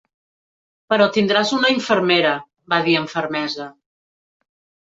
[0.93, 2.31] "Però tindràs una infermera",
[2.75, 3.69] va dir amb fermesa.